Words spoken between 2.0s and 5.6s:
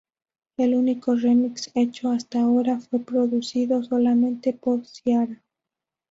hasta ahora fue producido solamente por Ciara.